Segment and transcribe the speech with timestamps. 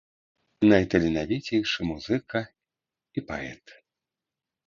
[0.69, 2.41] Найталенавіцейшы музыка
[3.19, 3.65] і паэт.